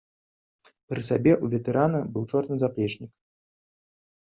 [0.93, 3.13] Пры сабе ў ветэрана быў чорны заплечнік.